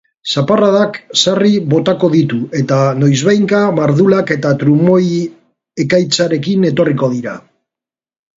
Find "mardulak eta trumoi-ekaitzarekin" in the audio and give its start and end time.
3.81-6.67